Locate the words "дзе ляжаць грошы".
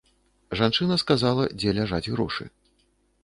1.59-2.47